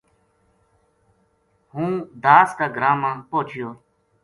[1.73, 1.91] ہوں
[2.23, 3.69] داس کا گراں ما پوہچیو